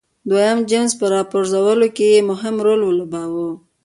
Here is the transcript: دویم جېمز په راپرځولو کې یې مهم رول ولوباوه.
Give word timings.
دویم 0.29 0.59
جېمز 0.69 0.93
په 0.99 1.05
راپرځولو 1.15 1.87
کې 1.95 2.05
یې 2.13 2.19
مهم 2.31 2.55
رول 2.65 2.81
ولوباوه. 2.83 3.49